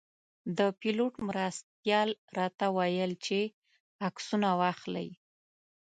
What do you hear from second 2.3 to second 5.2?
راته ویل چې عکسونه واخلئ.